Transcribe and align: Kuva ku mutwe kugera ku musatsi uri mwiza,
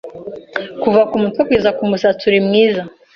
Kuva 0.81 1.01
ku 1.09 1.15
mutwe 1.21 1.41
kugera 1.47 1.71
ku 1.77 1.83
musatsi 1.89 2.23
uri 2.29 2.39
mwiza, 2.47 2.81